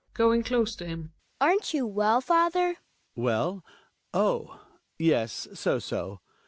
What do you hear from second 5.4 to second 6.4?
so, so.